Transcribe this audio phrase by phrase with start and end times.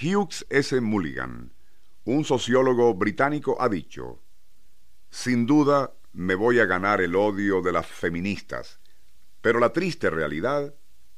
[0.00, 0.80] Hughes S.
[0.80, 1.52] Mulligan,
[2.04, 4.22] un sociólogo británico, ha dicho,
[5.10, 8.78] Sin duda me voy a ganar el odio de las feministas,
[9.40, 10.74] pero la triste realidad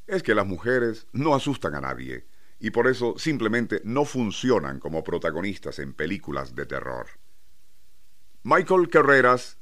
[0.06, 2.26] es que las mujeres no asustan a nadie
[2.58, 7.06] y por eso simplemente no funcionan como protagonistas en películas de terror.
[8.42, 9.58] Michael Carreras,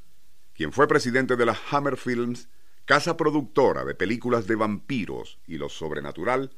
[0.55, 2.49] quien fue presidente de la Hammer Films,
[2.85, 6.57] casa productora de películas de vampiros y lo sobrenatural,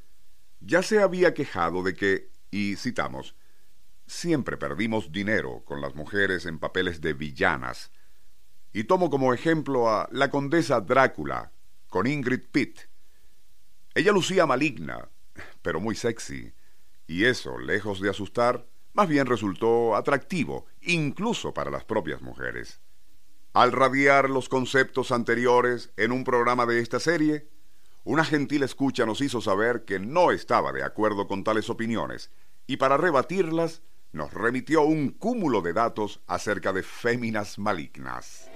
[0.61, 3.35] ya se había quejado de que, y citamos,
[4.07, 7.93] siempre perdimos dinero con las mujeres en papeles de villanas,
[8.73, 11.53] y tomo como ejemplo a la condesa Drácula
[11.89, 12.81] con Ingrid Pitt.
[13.95, 15.09] Ella lucía maligna,
[15.63, 16.53] pero muy sexy,
[17.07, 22.81] y eso, lejos de asustar, más bien resultó atractivo, incluso para las propias mujeres.
[23.53, 27.49] Al radiar los conceptos anteriores en un programa de esta serie,
[28.05, 32.31] una gentil escucha nos hizo saber que no estaba de acuerdo con tales opiniones
[32.67, 33.83] y para rebatirlas
[34.13, 38.51] nos remitió un cúmulo de datos acerca de féminas malignas.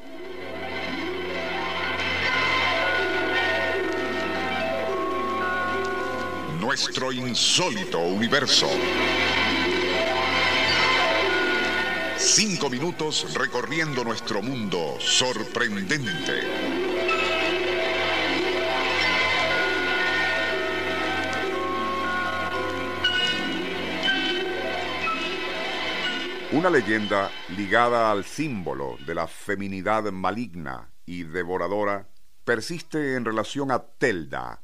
[6.58, 8.66] Nuestro insólito universo.
[12.16, 16.73] Cinco minutos recorriendo nuestro mundo sorprendente.
[26.54, 32.08] Una leyenda ligada al símbolo de la feminidad maligna y devoradora
[32.44, 34.62] persiste en relación a Telda,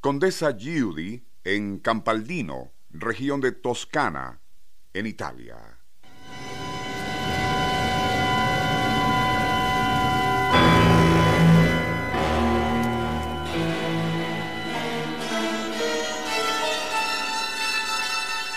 [0.00, 4.40] condesa Giudi en Campaldino, región de Toscana,
[4.94, 5.78] en Italia.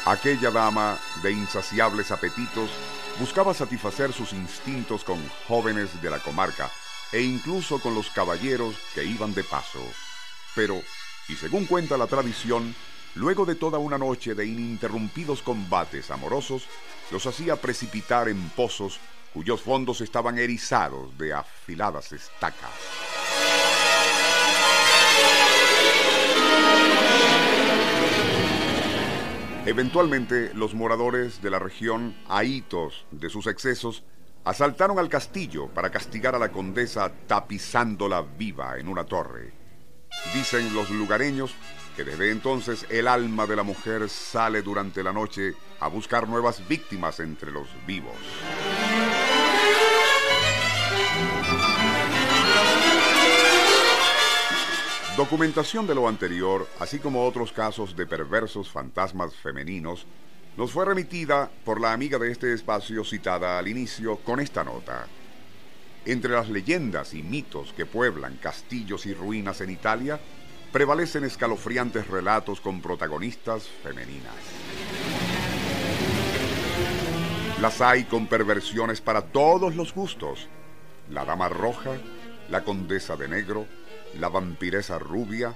[0.09, 2.71] Aquella dama de insaciables apetitos
[3.19, 6.71] buscaba satisfacer sus instintos con jóvenes de la comarca
[7.11, 9.77] e incluso con los caballeros que iban de paso.
[10.55, 10.81] Pero,
[11.27, 12.73] y según cuenta la tradición,
[13.13, 16.63] luego de toda una noche de ininterrumpidos combates amorosos,
[17.11, 18.99] los hacía precipitar en pozos
[19.31, 22.71] cuyos fondos estaban erizados de afiladas estacas.
[29.69, 34.03] Eventualmente, los moradores de la región, ahitos de sus excesos,
[34.43, 39.53] asaltaron al castillo para castigar a la condesa tapizándola viva en una torre.
[40.33, 41.53] Dicen los lugareños
[41.95, 46.67] que desde entonces el alma de la mujer sale durante la noche a buscar nuevas
[46.67, 48.17] víctimas entre los vivos.
[55.19, 60.05] Documentación de lo anterior, así como otros casos de perversos fantasmas femeninos,
[60.55, 65.07] nos fue remitida por la amiga de este espacio citada al inicio con esta nota.
[66.05, 70.21] Entre las leyendas y mitos que pueblan castillos y ruinas en Italia,
[70.71, 74.35] prevalecen escalofriantes relatos con protagonistas femeninas.
[77.59, 80.47] Las hay con perversiones para todos los gustos.
[81.09, 81.97] La dama roja,
[82.49, 83.67] la condesa de negro,
[84.17, 85.55] la vampiresa rubia,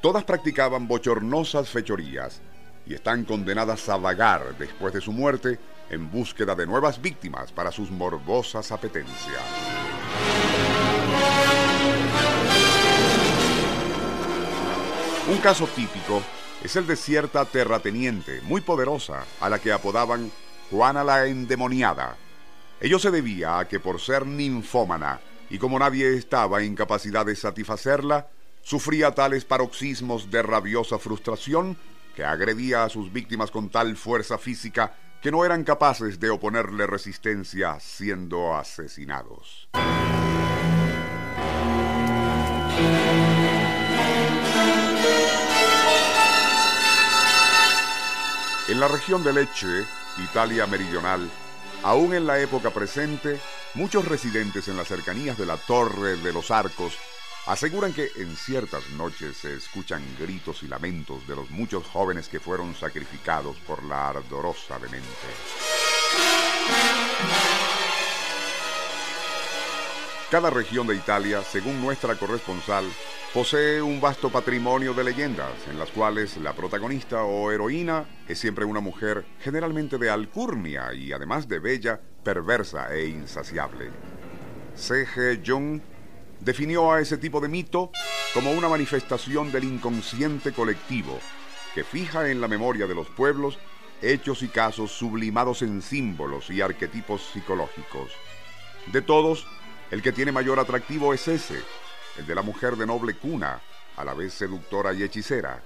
[0.00, 2.40] todas practicaban bochornosas fechorías
[2.86, 5.58] y están condenadas a vagar después de su muerte
[5.90, 9.42] en búsqueda de nuevas víctimas para sus morbosas apetencias.
[15.28, 16.22] Un caso típico
[16.62, 20.30] es el de cierta terrateniente muy poderosa a la que apodaban
[20.70, 22.16] Juana la Endemoniada.
[22.80, 27.36] Ello se debía a que por ser ninfómana y como nadie estaba en capacidad de
[27.36, 28.28] satisfacerla,
[28.62, 31.76] sufría tales paroxismos de rabiosa frustración
[32.14, 36.86] que agredía a sus víctimas con tal fuerza física que no eran capaces de oponerle
[36.86, 39.68] resistencia siendo asesinados.
[48.68, 49.84] En la región de Lecce,
[50.18, 51.30] Italia meridional,
[51.84, 53.38] aún en la época presente,
[53.74, 56.96] Muchos residentes en las cercanías de la Torre de los Arcos
[57.46, 62.38] aseguran que en ciertas noches se escuchan gritos y lamentos de los muchos jóvenes que
[62.38, 65.08] fueron sacrificados por la ardorosa demente.
[70.30, 72.84] Cada región de Italia, según nuestra corresponsal,
[73.34, 78.64] posee un vasto patrimonio de leyendas en las cuales la protagonista o heroína es siempre
[78.64, 83.90] una mujer generalmente de alcurnia y además de bella, perversa e insaciable.
[84.76, 85.42] C.G.
[85.44, 85.80] Jung
[86.38, 87.90] definió a ese tipo de mito
[88.32, 91.18] como una manifestación del inconsciente colectivo
[91.74, 93.58] que fija en la memoria de los pueblos
[94.00, 98.12] hechos y casos sublimados en símbolos y arquetipos psicológicos.
[98.92, 99.44] De todos,
[99.90, 101.60] el que tiene mayor atractivo es ese,
[102.18, 103.60] el de la mujer de noble cuna,
[103.96, 105.62] a la vez seductora y hechicera.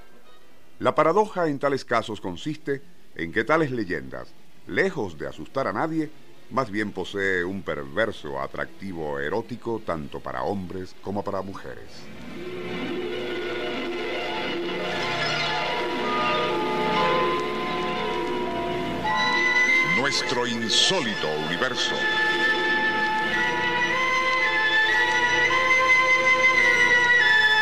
[0.78, 2.82] La paradoja en tales casos consiste
[3.14, 4.28] en que tales leyendas,
[4.66, 6.10] lejos de asustar a nadie,
[6.50, 11.90] más bien posee un perverso atractivo erótico tanto para hombres como para mujeres.
[19.98, 21.94] Nuestro insólito universo.